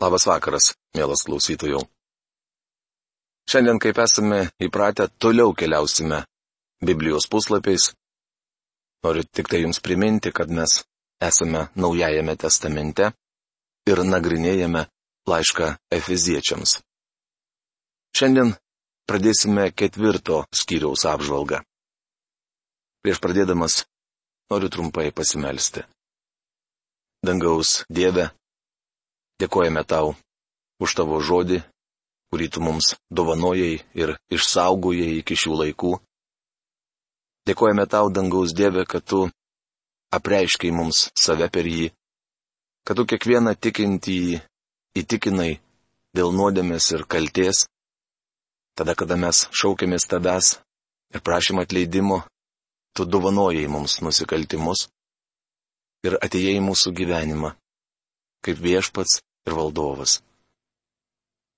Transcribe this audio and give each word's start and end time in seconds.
Labas 0.00 0.24
vakaras, 0.24 0.70
mielas 0.96 1.26
klausytojų. 1.28 1.82
Šiandien, 3.50 3.80
kaip 3.82 3.98
esame 4.00 4.46
įpratę, 4.62 5.10
toliau 5.20 5.52
keliausime 5.52 6.22
Biblijos 6.80 7.26
puslapiais. 7.28 7.90
Noriu 9.04 9.26
tik 9.28 9.50
tai 9.52 9.60
jums 9.60 9.82
priminti, 9.84 10.32
kad 10.32 10.48
mes 10.48 10.78
esame 11.20 11.66
Naujajame 11.76 12.36
testamente 12.40 13.10
ir 13.90 14.00
nagrinėjame 14.00 14.86
laišką 15.28 15.68
Efeziečiams. 15.92 16.78
Šiandien 18.16 18.54
pradėsime 19.04 19.68
ketvirto 19.76 20.46
skyriaus 20.62 21.04
apžvalgą. 21.12 21.60
Prieš 23.04 23.20
pradėdamas 23.20 23.82
noriu 24.48 24.72
trumpai 24.72 25.10
pasimelsti. 25.12 25.84
Dangaus 27.20 27.82
Dieve, 27.92 28.30
Dėkojame 29.40 29.82
tau 29.88 30.14
už 30.84 30.94
tavo 30.98 31.20
žodį, 31.24 31.60
kurį 32.30 32.46
tu 32.54 32.62
mums 32.64 32.94
dovanojai 33.10 33.80
ir 34.00 34.14
išsaugojai 34.36 35.18
iki 35.20 35.36
šių 35.42 35.56
laikų. 35.62 35.92
Dėkojame 37.48 37.86
tau, 37.90 38.10
dangaus 38.12 38.52
Dieve, 38.56 38.84
kad 38.86 39.04
tu 39.04 39.24
apreiškiai 40.14 40.72
mums 40.76 41.08
save 41.18 41.48
per 41.54 41.66
jį, 41.66 41.88
kad 42.86 42.98
tu 42.98 43.06
kiekvieną 43.08 43.54
tikintį 43.56 44.18
įtikinai 45.00 45.52
dėl 46.16 46.32
nuodėmės 46.36 46.90
ir 46.96 47.06
kalties. 47.10 47.64
Tada, 48.76 48.94
kada 48.94 49.16
mes 49.18 49.46
šaukėmės 49.54 50.06
tavęs 50.10 50.52
ir 51.14 51.24
prašym 51.26 51.60
atleidimo, 51.62 52.22
tu 52.94 53.04
dovanojai 53.06 53.66
mums 53.70 53.98
nusikaltimus 54.04 54.86
ir 56.06 56.16
atėjai 56.22 56.60
mūsų 56.64 56.92
gyvenimą, 57.00 57.52
kaip 58.44 58.62
viešpats 58.62 59.20
ir 59.46 59.56
valdovas. 59.56 60.20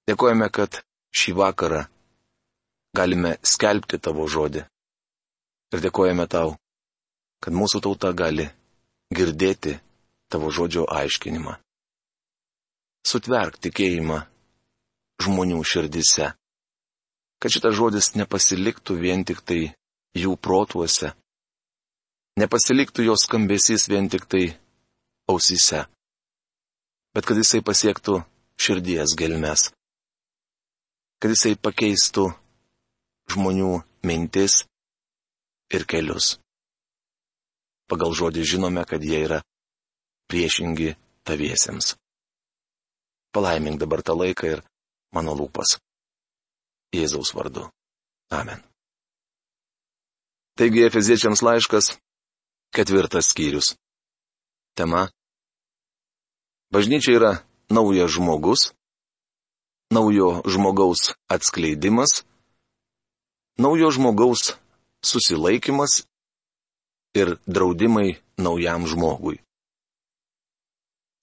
Dėkojame, 0.08 0.48
kad 0.50 0.82
šį 1.14 1.34
vakarą 1.38 1.84
galime 2.96 3.36
skelbti 3.46 4.00
tavo 4.02 4.26
žodį. 4.28 4.64
Ir 5.72 5.84
dėkojame 5.84 6.26
tau, 6.28 6.56
kad 7.42 7.56
mūsų 7.56 7.80
tauta 7.84 8.12
gali 8.12 8.48
girdėti 9.14 9.78
tavo 10.32 10.50
žodžio 10.52 10.84
aiškinimą. 10.90 11.56
Sutverk 13.08 13.58
tikėjimą 13.62 14.18
žmonių 15.22 15.62
širdise, 15.66 16.32
kad 17.42 17.54
šitas 17.54 17.74
žodis 17.78 18.12
nepasiliktų 18.18 18.98
vien 19.00 19.24
tik 19.26 19.42
tai 19.42 19.62
jų 20.18 20.36
protuose, 20.38 21.12
nepasiliktų 22.38 23.08
jos 23.08 23.26
skambesys 23.26 23.88
vien 23.90 24.08
tik 24.12 24.28
tai 24.30 24.44
ausyse 25.30 25.86
bet 27.14 27.28
kad 27.28 27.38
jisai 27.40 27.62
pasiektų 27.64 28.20
širdies 28.60 29.16
gelmes. 29.18 29.70
Kad 31.20 31.34
jisai 31.34 31.54
pakeistų 31.60 32.30
žmonių 33.32 33.72
mintis 34.06 34.62
ir 35.72 35.86
kelius. 35.88 36.36
Pagal 37.88 38.14
žodį 38.16 38.44
žinome, 38.48 38.84
kad 38.88 39.04
jie 39.04 39.20
yra 39.26 39.40
priešingi 40.30 40.94
taviesiems. 41.28 41.94
Palaimink 43.32 43.80
dabar 43.80 44.02
tą 44.04 44.16
laiką 44.16 44.56
ir 44.56 44.62
mano 45.12 45.36
lūpas. 45.36 45.78
Jėzaus 46.92 47.32
vardu. 47.36 47.68
Amen. 48.32 48.60
Taigi 50.56 50.84
Efeziečiams 50.84 51.40
laiškas, 51.44 51.94
ketvirtas 52.76 53.30
skyrius. 53.32 53.72
Tema 54.76 55.06
Bažnyčia 56.72 57.12
yra 57.18 57.32
naujas 57.68 58.16
žmogus, 58.16 58.72
naujo 59.92 60.40
žmogaus 60.48 61.12
atskleidimas, 61.28 62.24
naujo 63.60 63.92
žmogaus 63.92 64.56
susilaikimas 65.04 66.08
ir 67.12 67.36
draudimai 67.44 68.16
naujam 68.40 68.88
žmogui. 68.88 69.44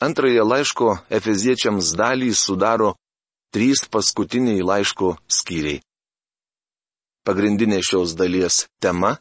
Antrąją 0.05 0.45
laiško 0.45 0.89
Efeziečiams 1.09 1.97
dalį 1.97 2.29
sudaro 2.37 2.93
trys 3.49 3.89
paskutiniai 3.89 4.61
laiško 4.61 5.17
skyriai. 5.25 5.81
Pagrindinė 7.25 7.81
šios 7.81 8.13
dalies 8.13 8.69
tema 8.79 9.17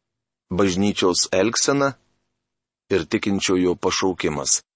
-bažnyčios 0.58 1.30
elgsena 1.30 1.94
ir 2.90 3.06
tikinčiojo 3.06 3.78
pašaukimas. 3.78 4.66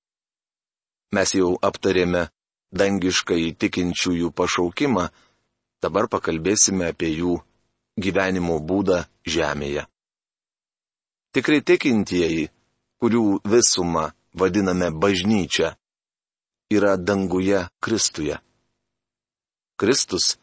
Mes 1.13 1.35
jau 1.37 1.53
aptarėme 1.61 2.29
dangišką 2.73 3.37
įtikinčiųjų 3.53 4.33
pašaukimą, 4.33 5.09
dabar 5.85 6.09
pakalbėsime 6.09 6.89
apie 6.93 7.11
jų 7.13 7.37
gyvenimo 8.01 8.57
būdą 8.65 9.03
žemėje. 9.29 9.85
Tikrai 11.37 11.61
tikintieji, 11.65 12.49
kurių 13.01 13.43
visumą 13.45 14.11
vadiname 14.33 14.89
bažnyčia, 14.93 15.75
yra 16.73 16.97
danguje 16.97 17.67
Kristuje. 17.81 18.41
Kristus, 19.77 20.37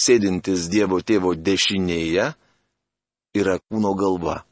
sėdintis 0.00 0.68
Dievo 0.72 1.00
tėvo 1.00 1.32
dešinėje, 1.36 2.32
yra 3.36 3.58
kūno 3.64 3.92
galva. 3.96 4.42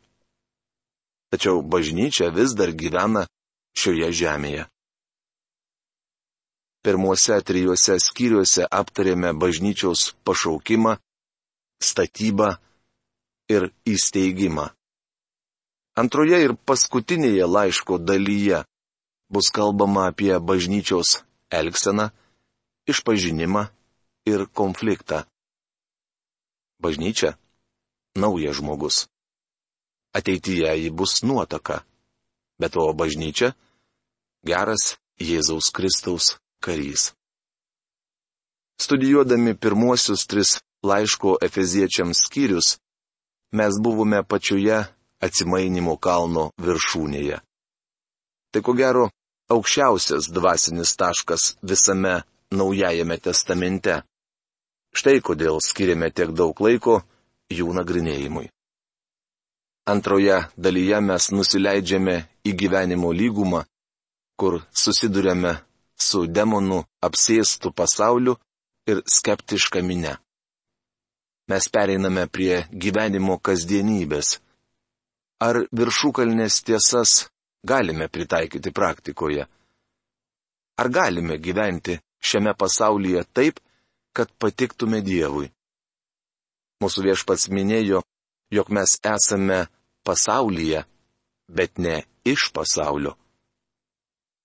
Tačiau 1.33 1.65
bažnyčia 1.65 2.31
vis 2.33 2.55
dar 2.57 2.73
gyvena 2.73 3.27
šioje 3.75 4.13
žemėje. 4.13 4.69
Pirmuose 6.85 7.39
trijuose 7.41 7.95
skyriuose 7.97 8.67
aptarėme 8.69 9.31
bažnyčiaus 9.41 10.11
pašaukimą, 10.21 10.99
statybą 11.81 12.49
ir 13.49 13.71
įsteigimą. 13.89 14.67
Antroje 15.97 16.43
ir 16.45 16.53
paskutinėje 16.69 17.49
laiško 17.49 17.97
dalyje 18.11 18.61
bus 19.33 19.49
kalbama 19.49 20.11
apie 20.11 20.37
bažnyčios 20.51 21.23
elgseną, 21.49 22.11
išpažinimą 22.93 23.65
ir 24.29 24.45
konfliktą. 24.53 25.25
Bažnyčia- 26.85 27.33
naujas 28.21 28.61
žmogus. 28.61 29.09
Ateityje 30.13 30.69
ji 30.83 30.91
bus 30.91 31.23
nuotaka, 31.25 31.81
bet 32.61 32.77
o 32.77 32.93
bažnyčia- 32.93 33.55
geras 34.49 34.99
Jėzaus 35.17 35.73
Kristaus 35.73 36.44
karys. 36.65 37.13
Studijuodami 38.81 39.55
pirmuosius 39.55 40.27
tris 40.27 40.59
laiško 40.83 41.39
Efeziečiams 41.47 42.25
skyrius, 42.27 42.69
mes 43.53 43.75
buvome 43.85 44.23
pačioje 44.31 44.81
atsimainimo 45.25 45.97
kalno 45.97 46.51
viršūnėje. 46.65 47.39
Tai 48.53 48.63
ko 48.67 48.73
gero 48.79 49.09
aukščiausias 49.55 50.31
dvasinis 50.35 50.97
taškas 51.01 51.55
visame 51.63 52.23
Naujajame 52.55 53.17
testamente. 53.19 54.03
Štai 54.95 55.19
kodėl 55.27 55.59
skiriame 55.65 56.11
tiek 56.15 56.31
daug 56.31 56.61
laiko 56.63 57.01
jų 57.51 57.73
nagrinėjimui. 57.75 58.47
Antroje 59.91 60.37
dalyje 60.57 61.01
mes 61.03 61.25
nusileidžiame 61.35 62.15
į 62.47 62.53
gyvenimo 62.61 63.11
lygumą, 63.13 63.65
kur 64.39 64.63
susidurėme 64.71 65.57
su 65.97 66.27
demonų 66.27 66.83
apsėstų 67.07 67.73
pasauliu 67.77 68.37
ir 68.91 69.03
skeptiška 69.07 69.83
minė. 69.83 70.17
Mes 71.51 71.69
pereiname 71.69 72.27
prie 72.27 72.65
gyvenimo 72.73 73.37
kasdienybės. 73.39 74.39
Ar 75.45 75.61
viršukalnės 75.77 76.63
tiesas 76.65 77.27
galime 77.67 78.09
pritaikyti 78.09 78.73
praktikoje? 78.73 79.45
Ar 80.81 80.89
galime 80.89 81.37
gyventi 81.39 81.99
šiame 82.25 82.55
pasaulyje 82.57 83.25
taip, 83.37 83.61
kad 84.17 84.31
patiktume 84.39 85.03
Dievui? 85.05 85.51
Mūsų 86.83 87.05
viešpats 87.07 87.51
minėjo, 87.53 88.01
jog 88.51 88.71
mes 88.73 88.97
esame 89.05 89.67
pasaulyje, 90.07 90.85
bet 91.49 91.79
ne 91.79 92.03
iš 92.25 92.51
pasaulio. 92.57 93.15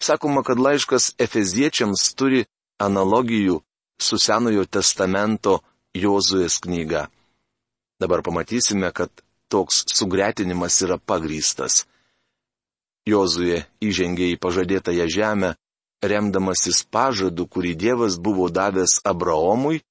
Sakoma, 0.03 0.43
kad 0.43 0.59
laiškas 0.59 1.13
Efeziečiams 1.19 2.13
turi 2.15 2.45
analogijų 2.79 3.59
su 3.99 4.19
Senojo 4.19 4.63
testamento 4.65 5.59
Jozuės 5.93 6.59
knyga. 6.63 7.09
Dabar 7.99 8.23
pamatysime, 8.23 8.91
kad 8.95 9.11
toks 9.51 9.83
sugretinimas 9.91 10.77
yra 10.85 10.97
pagrystas. 10.97 11.83
Jozuje 13.09 13.65
įžengė 13.83 14.29
į 14.35 14.37
pažadėtąją 14.39 15.07
žemę, 15.11 15.49
remdamasis 16.03 16.85
pažadu, 16.87 17.47
kurį 17.47 17.73
Dievas 17.75 18.15
buvo 18.15 18.47
davęs 18.47 19.01
Abraomui, 19.03 19.81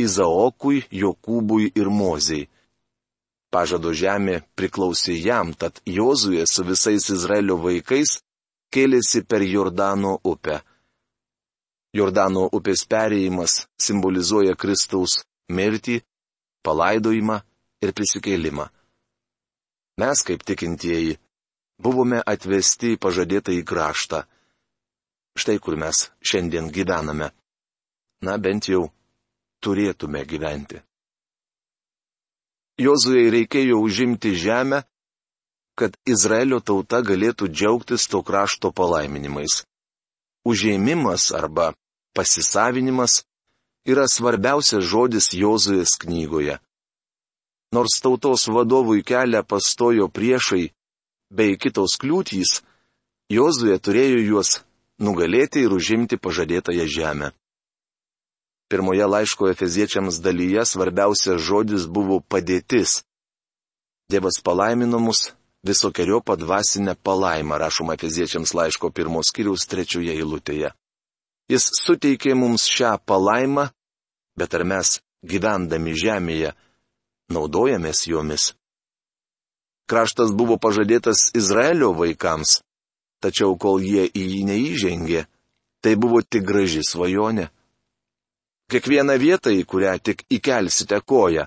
Izaokui, 0.00 0.86
Jokūbui 0.88 1.72
ir 1.76 1.90
Mozei. 1.92 2.48
Pažado 3.50 3.92
žemė 3.92 4.40
priklausė 4.56 5.18
jam, 5.18 5.52
tad 5.52 5.82
Jozuje 5.84 6.46
su 6.46 6.64
visais 6.64 7.10
Izraelio 7.10 7.58
vaikais 7.60 8.20
kėlėsi 8.74 9.24
per 9.26 9.42
Jordano 9.42 10.16
upę. 10.24 10.60
Jordano 11.96 12.46
upės 12.54 12.84
perėjimas 12.86 13.64
simbolizuoja 13.82 14.54
Kristaus 14.54 15.20
mirtį, 15.50 15.98
palaidojimą 16.62 17.40
ir 17.82 17.92
prisikėlimą. 17.96 18.68
Mes, 20.00 20.22
kaip 20.24 20.44
tikintieji, 20.46 21.18
buvome 21.82 22.20
atvesti 22.32 22.94
į 22.94 23.00
pažadėtą 23.02 23.56
į 23.58 23.64
kraštą. 23.66 24.22
Štai 25.40 25.58
kur 25.62 25.76
mes 25.80 26.06
šiandien 26.22 26.70
gyvename. 26.72 27.30
Na 28.22 28.36
bent 28.38 28.68
jau 28.68 28.86
turėtume 29.64 30.22
gyventi. 30.28 30.80
Jozujai 32.80 33.28
reikėjo 33.32 33.80
užimti 33.84 34.32
žemę, 34.40 34.82
kad 35.78 35.96
Izraelio 36.06 36.60
tauta 36.60 37.00
galėtų 37.02 37.48
džiaugtis 37.48 38.06
to 38.10 38.22
krašto 38.22 38.72
palaiminimais. 38.72 39.62
Užėmimas 40.44 41.30
arba 41.36 41.72
pasisavinimas 42.16 43.22
yra 43.88 44.06
svarbiausias 44.08 44.84
žodis 44.84 45.32
Jozuės 45.36 45.96
knygoje. 46.00 46.58
Nors 47.72 48.00
tautos 48.02 48.48
vadovui 48.48 49.04
kelią 49.06 49.44
pastojo 49.46 50.08
priešai 50.08 50.70
bei 51.30 51.56
kitos 51.56 51.94
kliūtys, 52.00 52.60
Jozuė 53.30 53.78
turėjo 53.78 54.24
juos 54.26 54.56
nugalėti 54.98 55.62
ir 55.64 55.72
užimti 55.72 56.18
pažadėtąją 56.18 56.86
žemę. 56.90 57.28
Pirmoje 58.70 59.06
laiško 59.06 59.50
Efeziečiams 59.50 60.18
dalyje 60.22 60.64
svarbiausias 60.66 61.42
žodis 61.42 61.86
buvo 61.86 62.20
padėtis. 62.20 63.02
Dievas 64.10 64.42
palaimino 64.42 64.98
mus 64.98 65.30
visokiojo 65.66 66.20
padvasinę 66.20 66.94
palaimą, 66.94 67.58
rašoma 67.58 67.94
Efeziečiams 67.94 68.54
laiško 68.54 68.90
pirmos 68.90 69.32
kiriaus 69.34 69.66
trečioje 69.70 70.14
eilutėje. 70.16 70.72
Jis 71.50 71.66
suteikė 71.82 72.34
mums 72.38 72.68
šią 72.70 72.96
palaimą, 73.06 73.68
bet 74.38 74.54
ar 74.54 74.64
mes, 74.64 75.00
gyvendami 75.26 75.96
žemėje, 75.98 76.54
naudojamės 77.34 78.06
jomis? 78.06 78.52
Kraštas 79.90 80.30
buvo 80.30 80.56
pažadėtas 80.62 81.32
Izraelio 81.34 81.90
vaikams, 81.98 82.60
tačiau 83.20 83.56
kol 83.58 83.82
jie 83.82 84.06
į 84.06 84.26
jį 84.32 84.42
neįžengė, 84.46 85.24
tai 85.82 85.96
buvo 85.98 86.22
tik 86.22 86.46
graži 86.46 86.84
svajonė 86.86 87.50
kiekvieną 88.70 89.18
vietą, 89.18 89.50
į 89.50 89.64
kurią 89.66 89.96
tik 89.98 90.24
įkelsite 90.30 91.00
koją. 91.02 91.46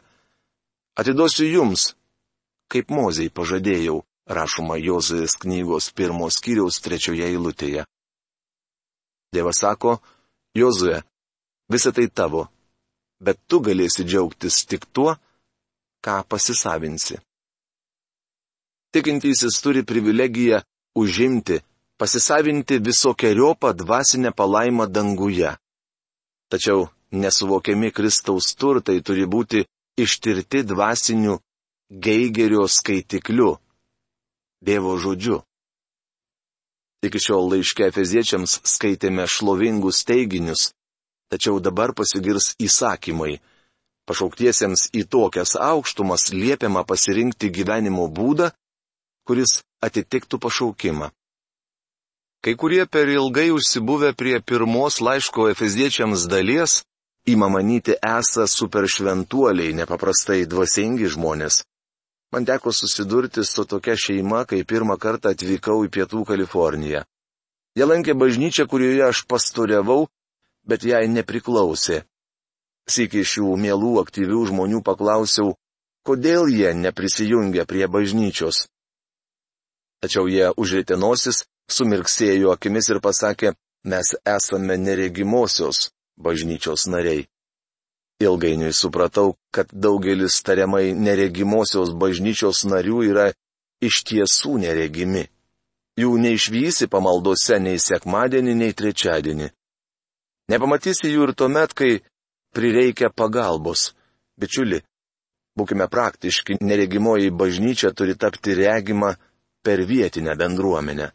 Atiduosiu 1.00 1.48
jums, 1.48 1.94
kaip 2.72 2.90
mozei 2.90 3.30
pažadėjau, 3.30 4.02
rašoma 4.28 4.78
Jozuės 4.80 5.36
knygos 5.40 5.92
pirmos 5.92 6.40
kiriaus 6.44 6.80
trečioje 6.84 7.28
eilutėje. 7.28 7.86
Dievas 9.34 9.60
sako, 9.64 9.98
Jozue, 10.56 11.02
visa 11.70 11.92
tai 11.92 12.08
tavo, 12.08 12.48
bet 13.20 13.40
tu 13.48 13.60
galėsi 13.66 14.06
džiaugtis 14.06 14.64
tik 14.70 14.86
tuo, 14.94 15.16
ką 16.06 16.22
pasisavinsi. 16.30 17.18
Tikintysis 18.94 19.58
turi 19.64 19.82
privilegiją 19.82 20.62
užimti, 20.96 21.64
pasisavinti 21.98 22.78
visokiojopą 22.78 23.74
dvasinę 23.74 24.32
palaimą 24.38 24.86
danguje. 24.88 25.56
Tačiau 26.52 26.90
nesuvokiami 27.12 27.90
Kristaus 27.92 28.54
turtai 28.54 29.02
turi 29.02 29.26
būti 29.26 29.66
ištirti 29.98 30.62
dvasiniu 30.70 31.40
geigerio 31.94 32.68
skaitikliu- 32.68 33.58
Dievo 34.66 34.98
žodžiu. 34.98 35.44
Iki 37.06 37.20
šiol 37.20 37.50
laiške 37.52 37.86
Efeziečiams 37.92 38.62
skaitėme 38.64 39.28
šlovingus 39.28 40.02
teiginius, 40.08 40.72
tačiau 41.30 41.60
dabar 41.60 41.94
pasigirs 41.94 42.56
įsakymai. 42.58 43.42
Pašauktiesiems 44.08 44.90
į 44.96 45.04
tokias 45.06 45.54
aukštumas 45.60 46.32
liepiama 46.34 46.84
pasirinkti 46.88 47.52
gyvenimo 47.52 48.08
būdą, 48.08 48.50
kuris 49.28 49.62
atitiktų 49.84 50.40
pašaukimą. 50.40 51.12
Kai 52.44 52.56
kurie 52.56 52.86
per 52.88 53.08
ilgai 53.08 53.52
užsibuvę 53.52 54.16
prie 54.16 54.40
pirmos 54.42 55.00
laiško 55.00 55.52
Efeziečiams 55.52 56.26
dalies, 56.28 56.82
Įma 57.24 57.48
manyti 57.48 57.94
esą 58.04 58.44
superšventuoliai, 58.52 59.72
nepaprastai 59.72 60.44
dvasingi 60.44 61.08
žmonės. 61.08 61.62
Man 62.34 62.46
teko 62.46 62.72
susidurti 62.74 63.44
su 63.46 63.66
tokia 63.66 63.94
šeima, 63.96 64.46
kai 64.50 64.64
pirmą 64.66 64.96
kartą 64.98 65.30
atvykau 65.36 65.84
į 65.86 65.90
Pietų 65.94 66.24
Kaliforniją. 66.26 67.04
Jie 67.78 67.86
lankė 67.86 68.16
bažnyčią, 68.18 68.66
kurioje 68.70 69.04
aš 69.06 69.20
pastoriavau, 69.30 70.08
bet 70.66 70.82
jai 70.90 71.06
nepriklausė. 71.14 72.00
Iš 72.90 73.28
šių 73.34 73.54
mielų 73.66 73.92
aktyvių 74.02 74.40
žmonių 74.50 74.82
paklausiau, 74.82 75.54
kodėl 76.10 76.50
jie 76.50 76.74
neprisijungia 76.74 77.68
prie 77.70 77.86
bažnyčios. 77.88 78.66
Tačiau 80.02 80.26
jie 80.28 80.50
užrėtė 80.58 80.98
nosis, 80.98 81.46
sumirksėjo 81.70 82.50
akimis 82.58 82.90
ir 82.90 83.00
pasakė, 83.00 83.54
mes 83.86 84.16
esame 84.26 84.78
neregimosios, 84.78 85.92
bažnyčios 86.18 86.90
nariai. 86.90 87.28
Ilgainiui 88.22 88.74
supratau, 88.74 89.36
kad 89.52 89.72
daugelis 89.74 90.42
tariamai 90.46 90.94
neregimosios 90.94 91.92
bažnyčios 91.98 92.64
narių 92.70 93.00
yra 93.10 93.28
iš 93.84 94.04
tiesų 94.08 94.60
neregimi. 94.64 95.26
Jų 96.00 96.16
neišvysi 96.22 96.88
pamaldose 96.90 97.60
nei 97.62 97.82
sekmadienį, 97.82 98.56
nei 98.58 98.74
trečiadienį. 98.74 99.50
Nepamatysi 100.50 101.12
jų 101.14 101.28
ir 101.28 101.34
tuomet, 101.38 101.74
kai 101.78 101.92
prireikia 102.56 103.12
pagalbos. 103.14 103.92
Bičiuli, 104.40 104.82
būkime 105.58 105.88
praktiški, 105.90 106.58
neregimoji 106.62 107.30
bažnyčia 107.30 107.94
turi 107.94 108.16
tapti 108.18 108.56
regima 108.58 109.14
per 109.64 109.86
vietinę 109.86 110.36
bendruomenę. 110.36 111.12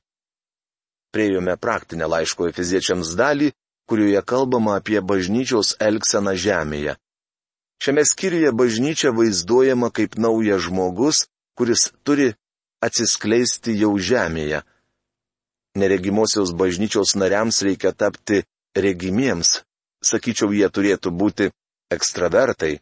Priejome 1.10 1.56
praktinę 1.56 2.06
laiško 2.06 2.48
efiziečiams 2.50 3.14
dalį, 3.18 3.50
kurioje 3.88 4.22
kalbama 4.22 4.76
apie 4.78 5.00
bažnyčios 5.00 5.76
elgseną 5.80 6.34
žemėje. 6.36 6.96
Šiame 7.82 8.04
skyriuje 8.04 8.50
bažnyčia 8.52 9.12
vaizduojama 9.16 9.88
kaip 9.94 10.18
naujas 10.18 10.66
žmogus, 10.66 11.26
kuris 11.56 11.88
turi 12.04 12.34
atsiskleisti 12.84 13.76
jau 13.78 13.94
žemėje. 13.96 14.60
Neregimosios 15.78 16.52
bažnyčios 16.58 17.14
nariams 17.14 17.62
reikia 17.62 17.94
tapti 17.94 18.42
regimiems. 18.76 19.62
Sakyčiau, 20.04 20.52
jie 20.54 20.68
turėtų 20.68 21.14
būti 21.14 21.48
ekstravertai. 21.94 22.78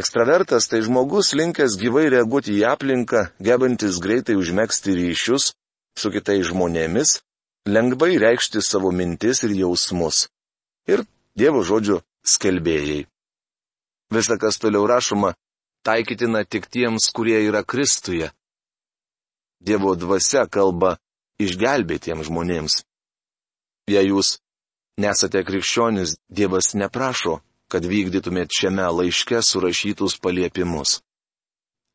Ekstravertas 0.00 0.68
tai 0.70 0.80
žmogus 0.86 1.32
linkęs 1.36 1.76
gyvai 1.80 2.08
reaguoti 2.12 2.56
į 2.58 2.66
aplinką, 2.72 3.26
gebantis 3.44 4.00
greitai 4.02 4.38
užmėgsti 4.40 4.96
ryšius 4.96 5.52
su 6.00 6.12
kitais 6.14 6.46
žmonėmis, 6.48 7.18
lengvai 7.68 8.14
reikšti 8.22 8.62
savo 8.64 8.92
mintis 8.94 9.42
ir 9.44 9.56
jausmus 9.62 10.28
ir 10.92 11.04
Dievo 11.38 11.62
žodžio 11.64 12.00
skelbėjai. 12.26 13.06
Visa, 14.10 14.36
kas 14.36 14.58
toliau 14.58 14.88
rašoma, 14.90 15.32
taikytina 15.86 16.42
tik 16.44 16.66
tiems, 16.66 17.06
kurie 17.14 17.38
yra 17.46 17.62
Kristuje. 17.62 18.32
Dievo 19.62 19.94
dvasia 19.94 20.46
kalba 20.50 20.96
išgelbėtiems 21.40 22.26
žmonėms. 22.28 22.80
Jei 23.90 24.10
jūs 24.10 24.38
nesate 25.00 25.44
krikščionis, 25.46 26.16
Dievas 26.28 26.74
neprašo, 26.74 27.40
kad 27.70 27.86
vykdytumėt 27.86 28.52
šiame 28.52 28.86
laiške 28.98 29.40
surašytus 29.46 30.18
paliepimus. 30.22 30.98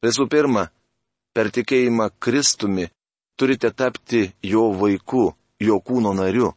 Visų 0.03 0.27
pirma, 0.31 0.69
per 1.35 1.51
tikėjimą 1.51 2.09
Kristumi 2.19 2.87
turite 3.35 3.71
tapti 3.71 4.29
jo 4.43 4.69
vaiku, 4.79 5.33
jo 5.59 5.79
kūno 5.83 6.13
nariu. 6.15 6.53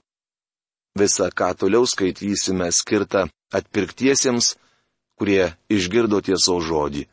Visa, 0.98 1.28
ką 1.30 1.52
toliau 1.60 1.86
skaitysime, 1.86 2.70
skirta 2.72 3.26
atpirktiesiems, 3.54 4.54
kurie 5.18 5.52
išgirdo 5.70 6.20
tiesos 6.24 6.64
žodį. 6.68 7.04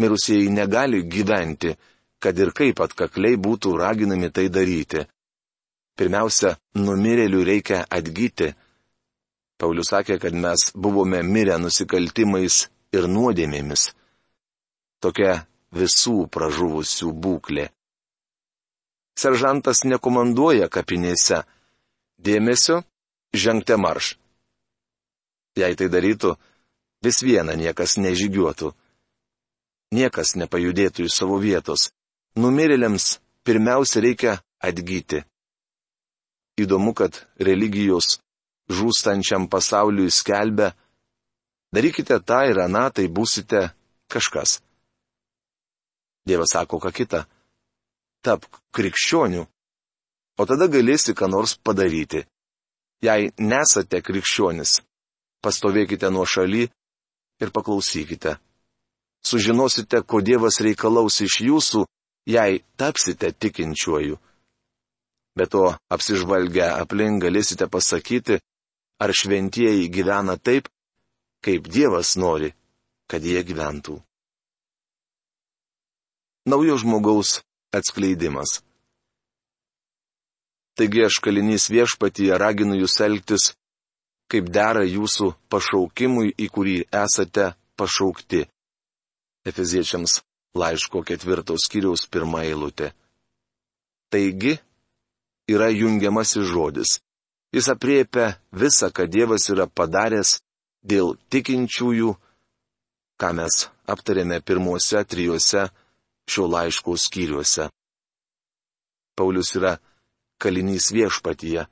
Mirusieji 0.00 0.50
negali 0.50 1.02
gyventi, 1.06 1.74
kad 2.22 2.38
ir 2.38 2.50
kaip 2.56 2.80
atkakliai 2.80 3.36
būtų 3.36 3.76
raginami 3.78 4.30
tai 4.34 4.48
daryti. 4.48 5.04
Pirmiausia, 5.98 6.56
numirėlių 6.74 7.42
reikia 7.46 7.84
atgyti. 7.98 8.54
Paulius 9.60 9.92
sakė, 9.92 10.18
kad 10.18 10.34
mes 10.34 10.70
buvome 10.74 11.20
mirę 11.22 11.60
nusikaltimais 11.62 12.64
ir 12.96 13.06
nuodėmėmis. 13.06 13.92
Tokia 15.04 15.44
visų 15.74 16.26
pražuvusių 16.34 17.12
būklė. 17.26 17.68
Seržantas 19.14 19.84
nekomanduoja 19.86 20.66
kapinėse. 20.72 21.44
Dėmesio 22.18 22.80
žengte 23.34 23.76
marš. 23.76 24.14
Jei 25.58 25.74
tai 25.78 25.90
darytų, 25.90 26.34
vis 27.04 27.20
viena 27.22 27.54
niekas 27.58 27.98
nežygiuotų. 27.98 28.72
Niekas 29.94 30.34
nepajudėtų 30.40 31.06
iš 31.06 31.18
savo 31.20 31.38
vietos. 31.38 31.92
Numirėliams 32.34 33.20
pirmiausia 33.46 34.02
reikia 34.02 34.32
atgyti. 34.58 35.22
Įdomu, 36.58 36.94
kad 36.94 37.20
religijos 37.38 38.18
žūstančiam 38.70 39.46
pasauliui 39.50 40.10
skelbia, 40.10 40.72
darykite 41.74 42.18
tą 42.22 42.40
ir 42.50 42.62
aną, 42.64 42.88
tai 42.94 43.06
būsite 43.06 43.68
kažkas. 44.10 44.60
Dievas 46.26 46.54
sako 46.54 46.80
ką 46.82 46.90
kitą. 46.94 47.24
Tapk 48.24 48.62
krikščionių, 48.74 49.42
o 50.40 50.42
tada 50.48 50.70
galėsi 50.72 51.12
ką 51.14 51.28
nors 51.28 51.58
padaryti. 51.60 52.24
Jei 53.04 53.30
nesate 53.36 54.00
krikščionis, 54.00 54.78
pastovėkite 55.44 56.08
nuo 56.14 56.24
šaly 56.24 56.64
ir 57.42 57.50
paklausykite. 57.52 58.38
Sužinosite, 59.24 60.00
ko 60.08 60.20
Dievas 60.24 60.60
reikalaus 60.64 61.20
iš 61.24 61.40
jūsų, 61.48 61.84
jei 62.28 62.62
tapsite 62.80 63.32
tikinčiuoju. 63.32 64.16
Be 65.36 65.46
to, 65.50 65.64
apsižvalgę 65.94 66.66
aplink 66.80 67.24
galėsite 67.24 67.66
pasakyti, 67.68 68.38
ar 69.02 69.10
šventieji 69.20 69.88
gyvena 69.90 70.36
taip, 70.38 70.68
kaip 71.44 71.68
Dievas 71.68 72.14
nori, 72.16 72.52
kad 73.10 73.24
jie 73.24 73.42
gyventų. 73.44 73.98
Naujo 76.48 76.76
žmogaus 76.80 77.40
atskleidimas. 77.72 78.60
Taigi 80.74 81.04
aš 81.06 81.20
kalinys 81.22 81.68
viešpatyje 81.70 82.38
raginu 82.38 82.74
jūs 82.80 82.98
elgtis, 83.06 83.52
kaip 84.30 84.48
dera 84.50 84.82
jūsų 84.82 85.30
pašaukimui, 85.52 86.34
į 86.34 86.48
kurį 86.50 86.76
esate 87.04 87.52
pašaukti. 87.78 88.42
Efeziečiams 89.46 90.18
laiško 90.58 91.04
ketvirtos 91.06 91.66
skyriaus 91.68 92.06
pirmą 92.10 92.42
eilutę. 92.48 92.90
Taigi 94.10 94.56
yra 95.54 95.68
jungiamasis 95.70 96.48
žodis. 96.50 96.98
Jis 97.54 97.68
apriepia 97.70 98.34
visą, 98.50 98.90
ką 98.90 99.06
Dievas 99.06 99.46
yra 99.52 99.68
padaręs 99.70 100.40
dėl 100.82 101.14
tikinčiųjų, 101.30 102.10
ką 103.20 103.30
mes 103.38 103.68
aptarėme 103.86 104.40
pirmuose 104.42 105.04
trijuose 105.06 105.68
šio 106.26 106.48
laiško 106.50 106.96
skyriuose. 106.98 107.68
Paulius 109.14 109.54
yra 109.54 109.76
kalinys 110.44 110.90
viešpatyje. 110.94 111.66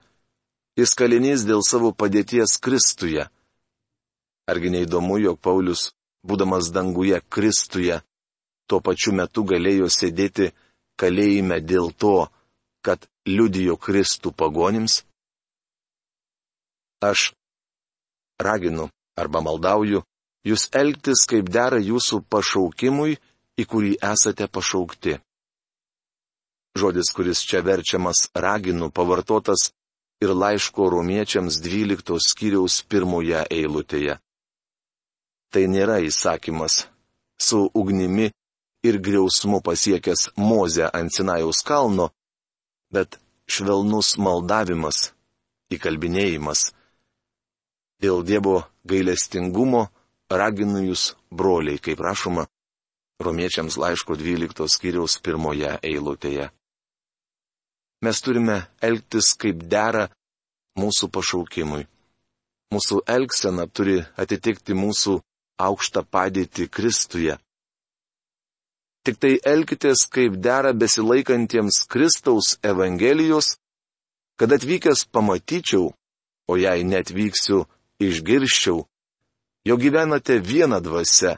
Jis 0.81 0.95
kalinys 0.97 1.45
dėl 1.49 1.61
savo 1.67 1.93
padėties 1.93 2.57
Kristuje. 2.65 3.27
Argi 4.49 4.73
neįdomu, 4.73 5.19
jog 5.21 5.39
Paulius, 5.45 5.91
būdamas 6.27 6.73
danguje 6.75 7.21
Kristuje, 7.29 8.01
tuo 8.67 8.81
pačiu 8.81 9.13
metu 9.19 9.45
galėjo 9.45 9.91
sėdėti 9.93 10.51
kalėjime 11.01 11.61
dėl 11.61 11.93
to, 11.93 12.29
kad 12.83 13.05
liudijo 13.29 13.77
Kristų 13.77 14.33
pagonims? 14.33 15.03
Aš 17.03 17.33
raginu 18.41 18.89
arba 19.19 19.43
maldauju 19.45 20.03
jūs 20.49 20.69
elgtis 20.75 21.27
kaip 21.31 21.51
dera 21.53 21.79
jūsų 21.83 22.23
pašaukimui, 22.33 23.19
į 23.61 23.65
kurį 23.69 23.93
esate 24.13 24.49
pašaukti. 24.49 25.19
Žodis, 26.73 27.13
kuris 27.13 27.45
čia 27.45 27.61
verčiamas 27.61 28.29
raginu, 28.35 28.91
pavartotas 28.91 29.73
ir 30.25 30.31
laiško 30.33 30.89
romiečiams 30.91 31.59
12 31.61 32.17
skyriaus 32.29 32.81
pirmoje 32.89 33.43
eilutėje. 33.51 34.17
Tai 35.53 35.65
nėra 35.69 35.99
įsakymas 36.01 36.87
su 37.37 37.67
ugnimi 37.75 38.31
ir 38.89 38.99
griausmu 39.07 39.61
pasiekęs 39.61 40.31
Mozę 40.37 40.89
ant 40.89 41.13
Sinajaus 41.13 41.61
kalno, 41.67 42.09
bet 42.95 43.19
švelnus 43.47 44.17
maldavimas, 44.17 45.13
įkalbinėjimas. 45.77 46.71
Dėl 48.03 48.25
Dievo 48.25 48.63
gailestingumo 48.89 49.85
raginu 50.31 50.87
jūs, 50.89 51.13
broliai, 51.31 51.79
kaip 51.79 52.01
rašoma, 52.01 52.49
romiečiams 53.21 53.77
laiško 53.77 54.17
12 54.17 54.73
skyriaus 54.73 55.21
pirmoje 55.21 55.77
eilutėje. 55.85 56.49
Mes 58.03 58.19
turime 58.21 58.57
elgtis 58.83 59.33
kaip 59.39 59.63
dera 59.71 60.09
mūsų 60.79 61.09
pašaukimui. 61.15 61.85
Mūsų 62.75 63.03
elgsena 63.15 63.69
turi 63.69 64.01
atitikti 64.19 64.75
mūsų 64.75 65.21
aukštą 65.63 66.03
padėtį 66.11 66.67
Kristuje. 66.73 67.37
Tik 69.07 69.19
tai 69.23 69.33
elkitės 69.53 70.07
kaip 70.11 70.39
dera 70.43 70.73
besilaikantiems 70.75 71.83
Kristaus 71.91 72.57
Evangelijos, 72.63 73.57
kad 74.39 74.51
atvykęs 74.57 75.05
pamatyčiau, 75.15 75.93
o 76.51 76.59
jei 76.59 76.83
netvyksiu, 76.87 77.65
išgirščiau, 78.03 78.83
jo 79.69 79.79
gyvenate 79.79 80.41
vieną 80.43 80.81
dvasę, 80.83 81.37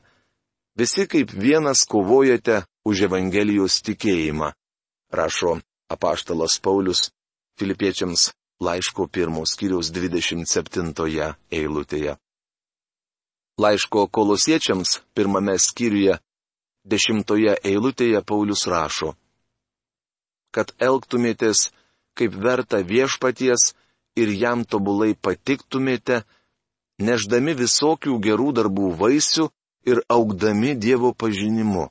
visi 0.78 1.04
kaip 1.08 1.32
vienas 1.32 1.84
kovojate 1.88 2.62
už 2.88 3.06
Evangelijos 3.08 3.80
tikėjimą, 3.84 4.52
rašo 5.12 5.58
apaštalas 5.94 6.58
Paulius 6.64 7.08
Filipiečiams 7.58 8.32
laiško 8.60 9.06
pirmos 9.06 9.54
skyriaus 9.54 9.90
27 9.94 11.34
eilutėje. 11.50 12.16
Laiško 13.58 14.06
kolosiečiams 14.10 14.98
pirmame 15.14 15.54
skyriuje 15.58 16.18
dešimtoje 16.84 17.56
eilutėje 17.64 18.20
Paulius 18.26 18.66
rašo, 18.66 19.14
kad 20.54 20.74
elgtumėtės 20.78 21.70
kaip 22.18 22.34
verta 22.34 22.82
viešpaties 22.82 23.72
ir 24.18 24.30
jam 24.38 24.64
tobulai 24.64 25.14
patiktumėte, 25.14 26.22
neždami 26.98 27.54
visokių 27.58 28.18
gerų 28.26 28.50
darbų 28.58 28.90
vaisių 29.00 29.48
ir 29.90 30.02
augdami 30.08 30.74
Dievo 30.78 31.12
pažinimu. 31.12 31.88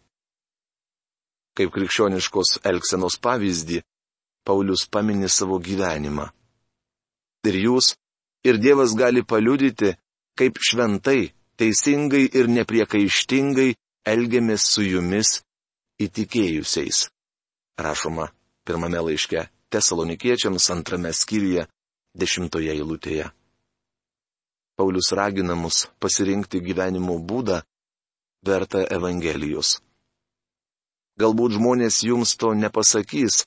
Kaip 1.54 1.74
krikščioniškos 1.76 2.60
elgsenos 2.66 3.20
pavyzdį, 3.22 3.84
Paulius 4.44 4.88
paminė 4.92 5.30
savo 5.32 5.60
gyvenimą. 5.60 6.28
Ir 7.48 7.56
jūs, 7.60 7.94
ir 8.48 8.60
Dievas 8.60 8.96
gali 8.96 9.24
paliudyti, 9.24 9.94
kaip 10.40 10.60
šventai, 10.60 11.32
teisingai 11.60 12.26
ir 12.28 12.50
nepriekaištingai 12.52 13.74
elgiamės 14.14 14.68
su 14.76 14.84
jumis 14.84 15.40
įtikėjusiais. 16.04 17.08
Rašoma 17.80 18.30
pirmame 18.66 19.00
laiške 19.08 19.48
Tesalonikiečiams 19.74 20.70
antrame 20.70 21.10
skyriuje, 21.18 21.64
dešimtoje 22.14 22.76
eilutėje. 22.76 23.32
Paulius 24.78 25.10
ragina 25.18 25.56
mus 25.58 25.88
pasirinkti 26.02 26.62
gyvenimo 26.62 27.16
būdą 27.18 27.64
vertą 28.46 28.84
Evangelijos. 28.98 29.80
Galbūt 31.18 31.58
žmonės 31.58 32.04
jums 32.06 32.36
to 32.38 32.54
nepasakys, 32.58 33.44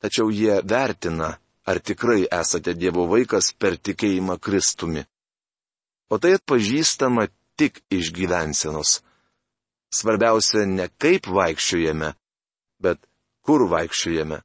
tačiau 0.00 0.30
jie 0.30 0.60
vertina, 0.64 1.36
ar 1.66 1.78
tikrai 1.80 2.26
esate 2.30 2.74
Dievo 2.78 3.06
vaikas 3.10 3.52
per 3.58 3.76
tikėjimą 3.76 4.38
Kristumi. 4.38 5.02
O 6.10 6.18
tai 6.22 6.36
atpažįstama 6.38 7.26
tik 7.58 7.82
iš 7.90 8.12
gyvensenos. 8.14 9.00
Svarbiausia 9.90 10.66
ne 10.66 10.86
kaip 11.02 11.26
vaikščiojame, 11.26 12.12
bet 12.82 13.00
kur 13.46 13.66
vaikščiojame. 13.72 14.42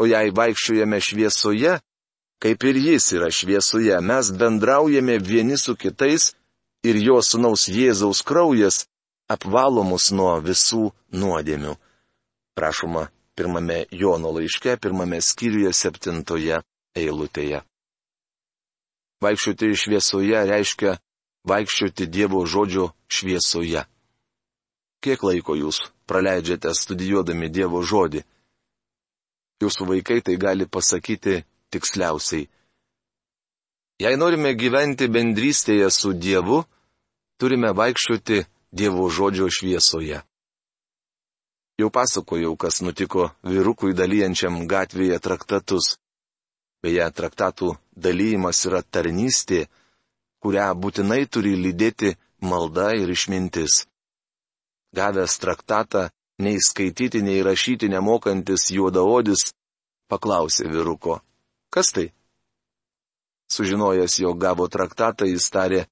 O 0.00 0.06
jei 0.08 0.32
vaikščiojame 0.32 1.00
šviesoje, 1.04 1.76
kaip 2.40 2.64
ir 2.64 2.80
jis 2.86 3.10
yra 3.18 3.28
šviesoje, 3.28 4.00
mes 4.00 4.32
bendraujame 4.32 5.18
vieni 5.18 5.58
su 5.60 5.76
kitais 5.76 6.32
ir 6.82 6.96
jo 6.96 7.20
sunaus 7.20 7.68
Jėzaus 7.68 8.24
kraujas 8.24 8.86
apvalo 9.28 9.84
mus 9.84 10.08
nuo 10.16 10.38
visų 10.40 10.88
nuodėmių. 11.12 11.76
Prašoma 12.56 13.10
pirmame 13.40 13.86
Jono 13.90 14.30
laiške, 14.36 14.76
pirmame 14.76 15.16
skyriuje 15.24 15.72
septintoje 15.72 16.58
eilutėje. 16.92 17.62
Vaikščioti 19.24 19.70
šviesoje 19.80 20.42
reiškia 20.50 20.92
vaikščioti 21.48 22.08
Dievo 22.12 22.44
žodžio 22.44 22.90
šviesoje. 23.08 23.86
Kiek 25.00 25.24
laiko 25.24 25.56
jūs 25.56 25.80
praleidžiate 26.04 26.74
studijuodami 26.76 27.48
Dievo 27.48 27.80
žodį? 27.80 28.20
Jūsų 29.64 29.88
vaikai 29.88 30.20
tai 30.20 30.36
gali 30.36 30.68
pasakyti 30.68 31.40
tiksliausiai. 31.72 32.48
Jei 34.04 34.16
norime 34.20 34.52
gyventi 34.52 35.08
bendrystėje 35.08 35.88
su 35.92 36.12
Dievu, 36.12 36.60
turime 37.40 37.72
vaikščioti 37.72 38.44
Dievo 38.72 39.08
žodžio 39.08 39.48
šviesoje. 39.48 40.20
Jau 41.80 41.88
pasakojau, 41.88 42.56
kas 42.60 42.82
nutiko 42.84 43.30
vyrukui 43.50 43.94
dalyjančiam 43.96 44.66
gatvėje 44.68 45.16
traktatus. 45.24 45.94
Beje, 46.84 47.06
traktatų 47.18 47.70
dalymas 48.06 48.60
yra 48.68 48.82
tarnystė, 48.84 49.62
kurią 50.44 50.66
būtinai 50.82 51.22
turi 51.32 51.54
lydėti 51.56 52.12
malda 52.44 52.90
ir 53.00 53.14
išmintis. 53.16 53.86
Gavęs 54.92 55.38
traktatą, 55.40 56.04
nei 56.44 56.60
skaityti, 56.68 57.24
nei 57.24 57.40
rašyti 57.48 57.88
nemokantis 57.88 58.68
juodaodis, 58.76 59.48
paklausė 60.12 60.68
vyruko. 60.68 61.20
Kas 61.72 61.94
tai? 61.96 62.10
Sužinojęs, 63.48 64.20
jo 64.20 64.36
gavo 64.36 64.68
traktatą, 64.68 65.24
jis 65.32 65.48
tarė, 65.48 65.86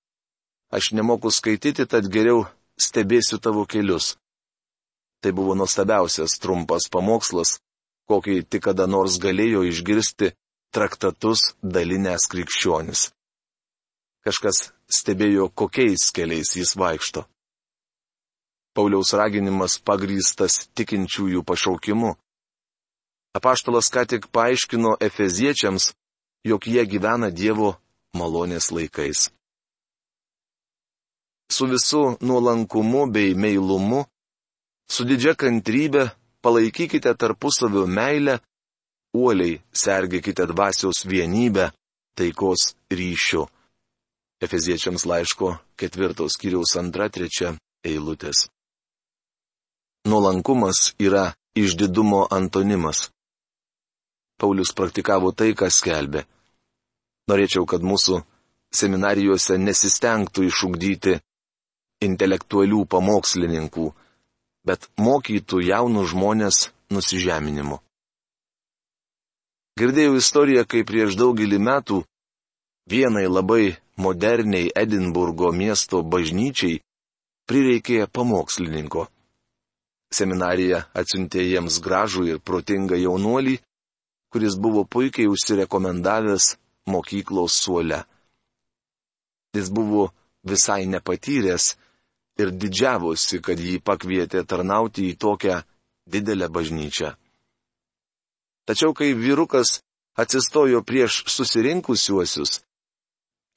aš 0.69 0.93
nemoku 0.93 1.33
skaityti, 1.33 1.89
tad 1.89 2.13
geriau 2.13 2.45
stebėsiu 2.77 3.41
tavo 3.41 3.65
kelius. 3.65 4.19
Tai 5.23 5.33
buvo 5.35 5.55
nuostabiausias 5.59 6.39
trumpas 6.43 6.87
pamokslas, 6.93 7.59
kokį 8.09 8.43
tik 8.51 8.69
kada 8.69 8.87
nors 8.87 9.19
galėjo 9.19 9.65
išgirsti 9.67 10.33
traktatus 10.75 11.53
dalinės 11.63 12.29
krikščionis. 12.31 13.09
Kažkas 14.25 14.71
stebėjo, 14.93 15.49
kokiais 15.51 16.11
keliais 16.15 16.55
jis 16.57 16.75
vaikšto. 16.79 17.25
Pauliaus 18.77 19.11
raginimas 19.17 19.79
pagrystas 19.83 20.69
tikinčiųjų 20.79 21.43
pašaukimu. 21.43 22.13
Apaštalas 23.39 23.89
ką 23.95 24.05
tik 24.11 24.29
paaiškino 24.35 24.97
efeziečiams, 25.03 25.93
jog 26.47 26.69
jie 26.71 26.85
gyvena 26.87 27.31
Dievo 27.35 27.75
malonės 28.15 28.71
laikais. 28.71 29.29
Su 31.51 31.67
visu 31.67 32.03
nuolankumu 32.21 33.07
bei 33.11 33.35
meilumu, 33.35 34.05
su 34.89 35.05
didžia 35.09 35.35
kantrybė 35.39 36.09
palaikykite 36.43 37.13
tarpusavio 37.15 37.87
meilę, 37.87 38.39
uoliai 39.15 39.61
sergėkite 39.73 40.47
dvasios 40.51 41.05
vienybę, 41.09 41.71
taikos 42.19 42.75
ryšių. 42.93 43.45
Efeziečiams 44.45 45.05
laiško 45.11 45.57
ketvirtos 45.79 46.39
kiriaus 46.39 46.77
antra 46.79 47.09
trečia 47.11 47.57
eilutės. 47.85 48.47
Nuolankumas 50.07 50.95
yra 50.99 51.33
išdidumo 51.59 52.27
antonimas. 52.31 53.09
Paulius 54.39 54.71
praktikavo 54.73 55.33
tai, 55.35 55.51
kas 55.59 55.81
skelbė. 55.83 56.23
Norėčiau, 57.29 57.67
kad 57.67 57.83
mūsų 57.83 58.23
seminarijose 58.73 59.59
nesistengtų 59.59 60.47
išugdyti 60.47 61.19
intelektualių 62.07 62.85
pamokslininkų, 62.87 63.89
bet 64.67 64.89
mokytų 64.99 65.63
jaunus 65.69 66.11
žmonės 66.13 66.69
nusižeminimu. 66.91 67.79
Girdėjau 69.79 70.17
istoriją, 70.19 70.65
kai 70.67 70.83
prieš 70.83 71.15
daugelį 71.21 71.59
metų 71.63 72.03
vienai 72.91 73.29
labai 73.31 73.77
moderniai 73.97 74.73
Edinburgo 74.75 75.53
miesto 75.55 76.03
bažnyčiai 76.03 76.81
prireikė 77.49 78.07
pamokslininko. 78.11 79.07
Seminarija 80.19 80.83
atsiuntė 80.97 81.45
jiems 81.45 81.79
gražų 81.85 82.25
ir 82.33 82.39
protingą 82.41 82.97
jaunuolį, 82.99 83.59
kuris 84.33 84.57
buvo 84.57 84.85
puikiai 84.85 85.29
užsirekomendavęs 85.29 86.57
mokyklos 86.89 87.59
suole. 87.63 88.03
Jis 89.57 89.69
buvo 89.73 90.09
visai 90.45 90.87
nepatyręs 90.87 91.75
ir 92.39 92.53
didžiavosi, 92.55 93.41
kad 93.43 93.61
jį 93.61 93.79
pakvietė 93.85 94.45
tarnauti 94.47 95.09
į 95.11 95.17
tokią 95.19 95.61
didelę 96.09 96.49
bažnyčią. 96.49 97.15
Tačiau 98.69 98.93
kai 98.95 99.15
vyrukas 99.17 99.81
atsistojo 100.19 100.83
prieš 100.85 101.23
susirinkusiuosius, 101.31 102.61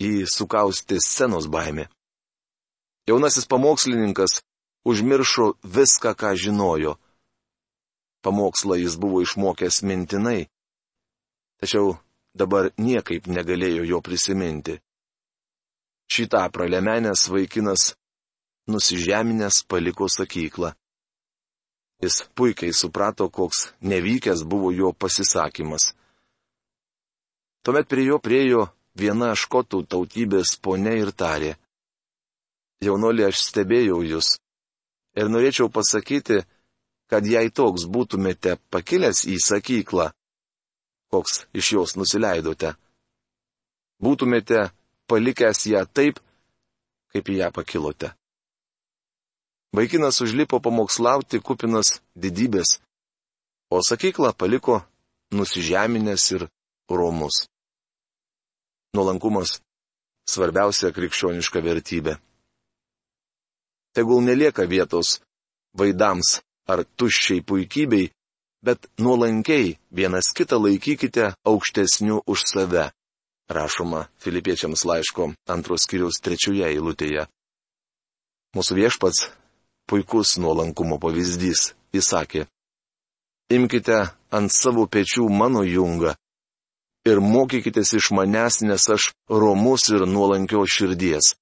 jį 0.02 0.26
sukaustė 0.26 1.02
scenos 1.04 1.50
baimė. 1.52 1.90
Jaunasis 3.10 3.48
pamokslininkas 3.50 4.40
užmiršo 4.88 5.54
viską, 5.64 6.16
ką 6.16 6.34
žinojo. 6.38 6.96
Pamokslą 8.22 8.78
jis 8.78 8.96
buvo 9.02 9.22
išmokęs 9.26 9.82
mintinai 9.84 10.46
tačiau 11.62 11.94
dabar 12.34 12.72
niekaip 12.82 13.30
negalėjo 13.30 13.86
jo 13.86 14.02
prisiminti. 14.02 14.80
Šitą 16.12 16.42
pralemenęs 16.52 17.30
vaikinas 17.32 17.94
nusižeminęs 18.68 19.64
paliko 19.70 20.10
sakyklą. 20.10 20.74
Jis 22.02 22.16
puikiai 22.36 22.74
suprato, 22.74 23.30
koks 23.30 23.74
nevykęs 23.82 24.44
buvo 24.44 24.72
jo 24.72 24.94
pasisakymas. 24.94 25.94
Tuomet 27.64 27.88
prie 27.88 28.06
jo 28.10 28.18
priejo 28.18 28.62
viena 28.98 29.36
škotų 29.38 29.84
tautybės 29.86 30.56
ponė 30.62 30.96
ir 31.04 31.12
tarė. 31.14 31.52
Jaunolė, 32.82 33.28
aš 33.30 33.44
stebėjau 33.50 34.00
jūs. 34.02 34.38
Ir 35.14 35.30
norėčiau 35.30 35.70
pasakyti, 35.70 36.42
kad 37.12 37.28
jei 37.28 37.52
toks 37.54 37.86
būtumėte 37.86 38.56
pakilęs 38.74 39.26
į 39.30 39.38
sakyklą, 39.44 40.08
koks 41.14 41.44
iš 41.54 41.74
jos 41.76 41.94
nusileidote. 42.00 42.74
Būtumėte 44.02 44.72
palikęs 45.06 45.68
ją 45.70 45.86
taip, 45.86 46.18
kaip 47.14 47.30
į 47.30 47.38
ją 47.44 47.52
pakilote. 47.54 48.16
Vaikinas 49.76 50.20
užlipo 50.22 50.60
pamokslauti 50.60 51.40
kupinas 51.40 52.02
didybės, 52.20 52.82
o 53.72 53.80
sakyklą 53.80 54.34
paliko 54.36 54.82
nusižeminęs 55.32 56.26
ir 56.36 56.48
romus. 56.90 57.48
Nuolankumas- 58.94 59.62
svarbiausia 60.32 60.92
krikščioniška 60.92 61.64
vertybė. 61.64 62.18
Tegul 63.96 64.20
nelieka 64.28 64.68
vietos 64.68 65.22
vaidams 65.80 66.42
ar 66.68 66.84
tuščiai 66.84 67.40
puikybei, 67.40 68.12
bet 68.64 68.92
nuolankiai 69.00 69.78
vienas 69.92 70.34
kitą 70.36 70.60
laikykite 70.60 71.34
aukštesniu 71.48 72.24
už 72.28 72.40
save. 72.44 72.92
Rašoma 73.48 74.08
Filipiečiams 74.20 74.84
laiško 74.84 75.34
antros 75.48 75.88
kiriaus 75.88 76.20
trečioje 76.20 76.68
eilutėje. 76.68 77.28
Mūsų 78.56 78.76
viešpats 78.76 79.32
puikus 79.92 80.38
nuolankumo 80.40 80.96
pavyzdys. 81.04 81.74
Jis 81.92 82.08
sakė, 82.08 82.46
imkite 83.52 83.98
ant 84.32 84.54
savo 84.56 84.86
pečių 84.88 85.26
mano 85.28 85.66
jungą 85.68 86.14
ir 87.10 87.20
mokykitės 87.20 87.92
iš 88.00 88.12
manęs, 88.16 88.62
nes 88.64 88.88
aš 88.96 89.12
romus 89.28 89.90
ir 89.92 90.06
nuolankios 90.08 90.72
širdies. 90.72 91.34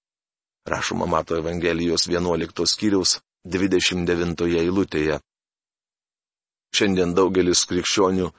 Rašoma 0.66 1.06
Mato 1.06 1.38
Evangelijos 1.38 2.08
11 2.10 2.66
skyriaus 2.74 3.20
29 3.46 4.48
eilutėje. 4.64 5.20
Šiandien 6.76 7.14
daugelis 7.18 7.66
krikščionių 7.70 8.30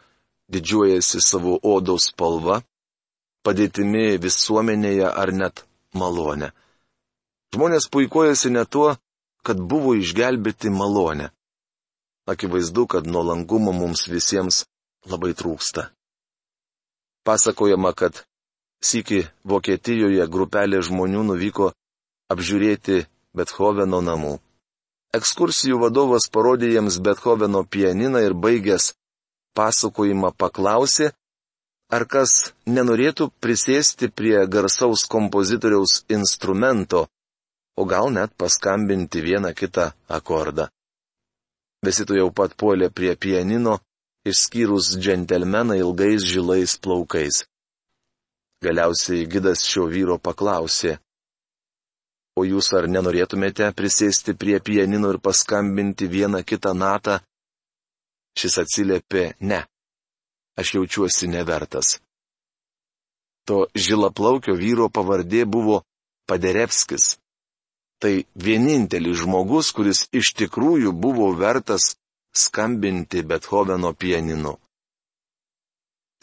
didžiuojasi 0.51 1.23
savo 1.23 1.59
odos 1.63 2.11
spalva, 2.11 2.61
padėtimi 3.47 4.19
visuomenėje 4.23 5.07
ar 5.23 5.33
net 5.35 5.65
malonę. 5.95 6.51
Žmonės 7.55 7.89
puikuojasi 7.91 8.53
ne 8.55 8.65
tuo, 8.67 8.95
kad 9.47 9.61
buvo 9.61 9.95
išgelbėti 9.99 10.71
malonę. 10.73 11.31
Akivaizdu, 12.31 12.87
kad 12.87 13.07
nuolankumo 13.07 13.73
mums 13.73 14.07
visiems 14.09 14.65
labai 15.11 15.33
trūksta. 15.35 15.89
Pasakojama, 17.27 17.93
kad 17.93 18.23
siki 18.85 19.25
Vokietijoje 19.45 20.27
grupelė 20.35 20.83
žmonių 20.87 21.25
nuvyko 21.33 21.73
apžiūrėti 22.33 23.05
Bethoveno 23.37 24.01
namų. 24.05 24.39
Ekskursijų 25.17 25.81
vadovas 25.83 26.29
parodė 26.31 26.71
jiems 26.71 27.01
Bethoveno 27.03 27.65
pianiną 27.67 28.23
ir 28.23 28.35
baigęs 28.35 28.93
pasakojimą 29.59 30.31
paklausė, 30.39 31.11
ar 31.91 32.07
kas 32.07 32.53
nenorėtų 32.67 33.31
prisėsti 33.43 34.11
prie 34.15 34.37
garsaus 34.47 35.03
kompozitoriaus 35.11 36.05
instrumento, 36.09 37.09
o 37.81 37.85
gal 37.93 38.13
net 38.17 38.35
paskambinti 38.41 39.23
vieną 39.27 39.51
kitą 39.61 39.91
akordą. 40.17 40.69
Visi 41.87 42.05
tu 42.07 42.17
jau 42.21 42.29
pat 42.39 42.57
puolė 42.61 42.91
prie 42.97 43.15
pianino, 43.17 43.79
išskyrus 44.31 44.97
džentelmeną 45.01 45.79
ilgais 45.83 46.27
žilais 46.33 46.77
plaukais. 46.83 47.45
Galiausiai 48.65 49.25
gidas 49.33 49.65
šio 49.65 49.87
vyro 49.89 50.19
paklausė, 50.21 50.99
O 52.39 52.45
jūs 52.47 52.71
ar 52.79 52.87
nenorėtumėte 52.89 53.67
prisėsti 53.77 54.33
prie 54.39 54.61
pianino 54.65 55.11
ir 55.13 55.19
paskambinti 55.21 56.07
vieną 56.09 56.41
kitą 56.47 56.73
natą? 56.73 57.19
Šis 58.39 58.57
atsiliepė 58.63 59.25
ne. 59.51 59.65
Aš 60.61 60.75
jaučiuosi 60.77 61.29
nevertas. 61.29 61.99
To 63.49 63.67
žilaplaukio 63.75 64.55
vyro 64.55 64.87
pavardė 64.89 65.43
buvo 65.45 65.83
Paderevskis. 66.31 67.17
Tai 68.01 68.25
vienintelis 68.35 69.21
žmogus, 69.21 69.73
kuris 69.77 70.07
iš 70.17 70.33
tikrųjų 70.41 70.93
buvo 70.97 71.29
vertas 71.37 71.97
skambinti 72.33 73.23
Bethoveno 73.23 73.93
pianinu. 73.93 74.57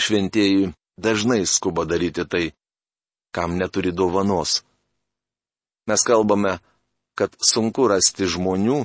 Šventieji 0.01 0.71
dažnai 0.97 1.45
skuba 1.45 1.85
daryti 1.85 2.25
tai, 2.25 2.45
kam 3.31 3.57
neturi 3.57 3.91
dovanos. 3.91 4.63
Mes 5.87 6.01
kalbame, 6.03 6.57
kad 7.17 7.37
sunku 7.41 7.87
rasti 7.87 8.25
žmonių, 8.25 8.83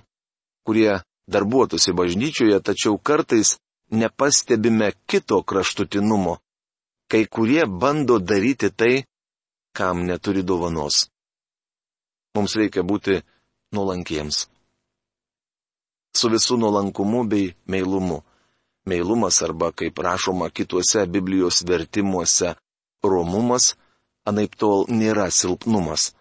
kurie 0.66 1.00
darbuotųsi 1.32 1.92
bažnyčioje, 1.96 2.60
tačiau 2.60 2.98
kartais 2.98 3.56
nepastebime 3.90 4.92
kito 5.06 5.42
kraštutinumo, 5.42 6.38
kai 7.10 7.24
kurie 7.26 7.66
bando 7.66 8.18
daryti 8.18 8.70
tai, 8.70 9.04
kam 9.76 10.04
neturi 10.08 10.42
dovanos. 10.42 11.08
Mums 12.34 12.56
reikia 12.56 12.82
būti 12.82 13.20
nuolankiems. 13.76 14.46
Su 16.16 16.28
visų 16.32 16.58
nuolankumu 16.60 17.24
bei 17.28 17.52
meilumu. 17.66 18.22
Meilumas 18.88 19.42
arba, 19.46 19.70
kaip 19.72 19.98
rašoma 19.98 20.48
kituose 20.50 21.04
Biblijos 21.06 21.62
vertimuose, 21.68 22.54
romumas, 23.04 23.74
anaip 24.26 24.56
tol 24.58 24.86
nėra 24.88 25.28
silpnumas. 25.30 26.12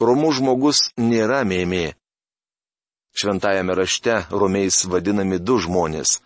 Romų 0.00 0.32
žmogus 0.38 0.90
nėra 0.96 1.42
mėmė. 1.44 1.94
Šventajame 3.16 3.74
rašte 3.76 4.20
romiais 4.30 4.84
vadinami 4.86 5.38
du 5.38 5.58
žmonės. 5.60 6.20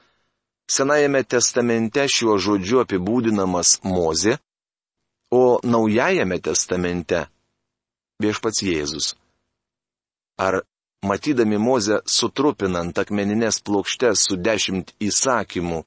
Senajame 0.71 1.25
testamente 1.25 2.05
šiuo 2.09 2.37
žodžiu 2.41 2.83
apibūdinamas 2.85 3.81
Mozė, 3.85 4.39
o 5.31 5.61
Naujajame 5.65 6.39
testamente 6.41 7.27
viešpats 8.23 8.63
Jėzus. 8.63 9.15
Ar 10.39 10.63
matydami 11.05 11.59
Mozę 11.59 12.01
sutrupinant 12.07 12.99
akmeninės 12.99 13.61
plokštes 13.67 14.27
su 14.29 14.37
dešimt 14.37 14.95
įsakymų 15.03 15.83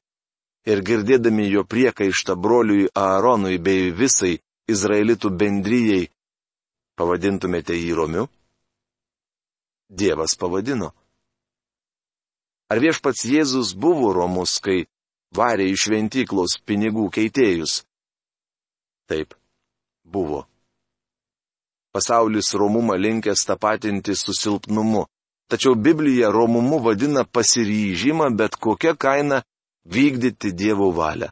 ir 0.68 0.84
girdėdami 0.84 1.48
jo 1.50 1.64
priekaištą 1.64 2.36
broliui 2.36 2.90
Aaronui 2.96 3.58
bei 3.58 3.92
visai 3.92 4.38
Izraelitų 4.68 5.32
bendryjei, 5.32 6.10
pavadintumėte 7.00 7.76
jį 7.78 7.94
Romiu? 7.96 8.26
Dievas 9.88 10.36
pavadino. 10.36 10.92
Ar 12.68 12.82
viešpats 12.84 13.24
Jėzus 13.24 13.72
buvo 13.80 14.12
Romus, 14.12 14.58
kai 14.60 14.84
varė 15.32 15.70
iš 15.72 15.88
šventyklos 15.88 16.58
pinigų 16.68 17.08
keitėjus? 17.16 17.86
Taip, 19.08 19.32
buvo. 20.04 20.44
Pasaulis 21.98 22.54
romumą 22.54 22.94
linkęs 23.06 23.42
tapatinti 23.50 24.14
su 24.16 24.34
silpnumu. 24.34 25.04
Tačiau 25.50 25.76
Biblija 25.76 26.28
romumu 26.38 26.78
vadina 26.86 27.24
pasiryžimą 27.36 28.28
bet 28.40 28.54
kokią 28.64 28.94
kainą 29.04 29.38
vykdyti 29.94 30.50
Dievo 30.60 30.90
valią. 31.00 31.28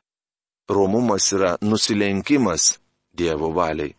Romumas 0.69 1.25
yra 1.35 1.51
nusilenkimas 1.61 2.63
Dievo 3.17 3.49
valiai. 3.57 3.93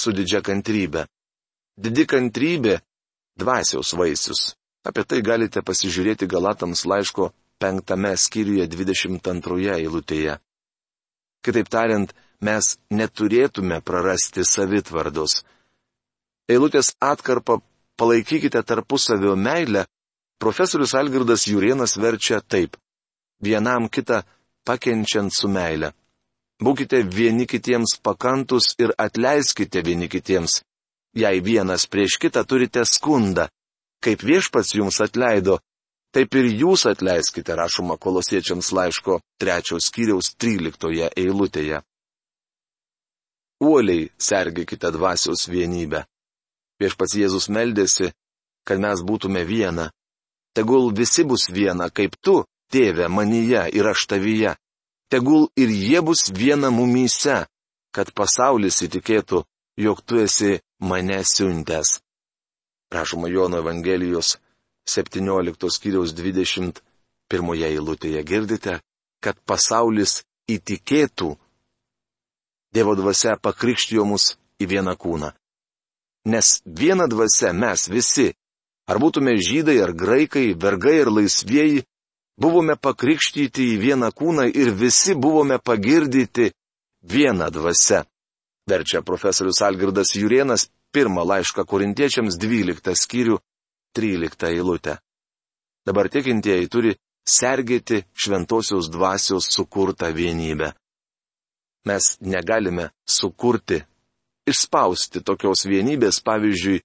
Su 0.00 0.12
didžia 0.16 0.40
kantrybė. 0.48 1.02
Didi 1.82 2.04
kantrybė- 2.12 2.74
dvasiaus 3.40 3.90
vaisius. 3.98 4.54
Apie 4.88 5.02
tai 5.08 5.20
galite 5.30 5.58
pasižiūrėti 5.68 6.30
Galatams 6.34 6.86
laiško 6.90 7.32
penktame 7.58 8.12
skyriuje 8.16 8.66
22 8.68 9.74
eilutėje. 9.80 10.38
Kitaip 11.42 11.68
tariant, 11.68 12.14
mes 12.40 12.76
neturėtume 12.90 13.80
prarasti 13.80 14.44
savitvardos. 14.44 15.42
Eilutės 16.48 16.94
atkarpą 17.00 17.60
palaikykite 17.98 18.62
tarpusavio 18.62 19.34
meilę, 19.36 19.86
profesorius 20.38 20.94
Algirdas 20.94 21.46
Jurienas 21.48 21.96
verčia 21.96 22.40
taip. 22.40 22.76
Vienam 23.42 23.88
kitą 23.88 24.22
pakenčiant 24.64 25.32
su 25.32 25.48
meilė. 25.48 25.92
Būkite 26.62 27.02
vieni 27.02 27.46
kitiems 27.46 27.98
pakantus 28.02 28.74
ir 28.80 28.94
atleiskite 28.96 29.82
vieni 29.84 30.08
kitiems. 30.08 30.62
Jei 31.16 31.40
vienas 31.40 31.86
prieš 31.88 32.16
kitą 32.20 32.44
turite 32.44 32.84
skundą, 32.84 33.48
kaip 34.04 34.22
viešpats 34.24 34.74
jums 34.76 35.00
atleido, 35.00 35.58
taip 36.12 36.34
ir 36.36 36.48
jūs 36.62 36.86
atleiskite, 36.88 37.56
rašoma 37.56 37.96
kolosiečiams 38.00 38.72
laiško 38.72 39.20
trečios 39.40 39.88
skyriaus 39.90 40.32
tryliktoje 40.36 41.10
eilutėje 41.16 41.82
uoliai 43.60 44.10
sergėkite 44.18 44.90
dvasios 44.92 45.46
vienybę. 45.48 46.04
Viešpats 46.80 47.16
Jėzus 47.16 47.48
meldėsi, 47.48 48.12
kad 48.66 48.80
mes 48.82 49.02
būtume 49.06 49.44
viena. 49.48 49.90
Tegul 50.56 50.92
visi 50.96 51.24
bus 51.24 51.48
viena, 51.52 51.88
kaip 51.90 52.16
tu, 52.20 52.44
tėve, 52.72 53.08
manyje 53.08 53.66
ir 53.78 53.88
aš 53.92 54.06
tavyje. 54.10 54.56
Tegul 55.12 55.48
ir 55.56 55.70
jie 55.70 56.00
bus 56.02 56.26
viena 56.34 56.70
mumyse, 56.70 57.44
kad 57.94 58.10
pasaulis 58.12 58.82
įtikėtų, 58.82 59.44
jog 59.78 60.02
tu 60.02 60.18
esi 60.20 60.58
mane 60.80 61.22
siuntęs. 61.24 62.00
Prašoma 62.90 63.28
Jono 63.28 63.60
Evangelijos 63.62 64.36
17 64.88 65.70
skyriaus 65.70 66.12
21 66.14 67.64
eilutėje 67.70 68.22
girdite, 68.22 68.80
kad 69.20 69.38
pasaulis 69.46 70.22
įtikėtų, 70.50 71.34
Dievo 72.76 72.92
dvasia 72.98 73.38
pakrikštijo 73.40 74.04
mus 74.04 74.34
į 74.60 74.66
vieną 74.68 74.92
kūną. 75.00 75.30
Nes 76.28 76.58
viena 76.66 77.06
dvasia 77.08 77.54
mes 77.56 77.86
visi, 77.88 78.26
ar 78.90 79.00
būtume 79.00 79.32
žydai 79.40 79.78
ar 79.80 79.94
graikai, 79.96 80.50
vergai 80.52 80.98
ar 81.04 81.08
laisvieji, 81.18 81.86
buvome 82.36 82.76
pakrikštyti 82.76 83.70
į 83.72 83.80
vieną 83.86 84.12
kūną 84.12 84.44
ir 84.52 84.74
visi 84.76 85.16
buvome 85.16 85.56
pagirdyti 85.56 86.50
vieną 87.14 87.48
dvasia. 87.56 88.04
Verčia 88.68 89.00
profesorius 89.00 89.62
Algirdas 89.62 90.12
Jurienas 90.18 90.68
pirmą 90.92 91.24
laišką 91.24 91.64
korintiečiams 91.64 92.36
12 92.36 92.92
skyrių 92.92 93.40
13 93.96 94.50
eilutę. 94.52 94.98
Dabar 95.86 96.10
tikintieji 96.12 96.68
turi 96.68 96.96
sergėti 97.24 98.02
šventosios 98.12 98.90
dvasios 98.92 99.48
sukurtą 99.54 100.12
vienybę. 100.12 100.74
Mes 101.86 102.16
negalime 102.20 102.90
sukurti, 103.06 103.78
išspausti 104.50 105.22
tokios 105.22 105.66
vienybės, 105.70 106.18
pavyzdžiui, 106.26 106.82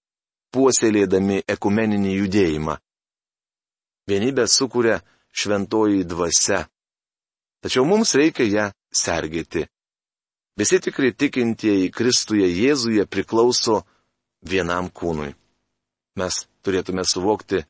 puoselėdami 0.54 1.42
ekumeninį 1.50 2.14
judėjimą. 2.20 2.76
Vienybę 4.10 4.46
sukuria 4.48 5.00
šventoji 5.34 6.06
dvasia. 6.06 6.66
Tačiau 7.62 7.86
mums 7.86 8.14
reikia 8.18 8.46
ją 8.46 8.66
sergėti. 8.94 9.68
Visi 10.58 10.82
tikrai 10.84 11.14
tikintieji 11.16 11.92
Kristuje 11.94 12.50
Jėzuje 12.50 13.06
priklauso 13.08 13.82
vienam 14.46 14.90
kūnui. 14.90 15.32
Mes 16.20 16.42
turėtume 16.66 17.06
suvokti, 17.08 17.62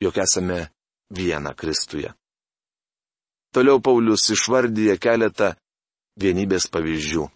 jog 0.00 0.18
esame 0.24 0.70
viena 1.10 1.52
Kristuje. 1.54 2.14
Toliau 3.54 3.78
Paulius 3.78 4.30
išvardyja 4.34 4.96
keletą 4.98 5.52
vienybės 6.20 6.68
pavyzdžių. 6.70 7.28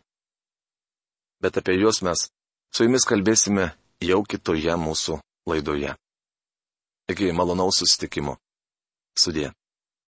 Bet 1.42 1.58
apie 1.60 1.76
juos 1.78 2.02
mes 2.02 2.26
su 2.74 2.86
jumis 2.86 3.06
kalbėsime 3.08 3.70
jau 4.04 4.22
kitoje 4.26 4.74
mūsų 4.78 5.18
laidoje. 5.50 5.94
Iki 7.08 7.32
malonaus 7.32 7.80
susitikimo. 7.80 8.36
Sudė. 9.18 9.52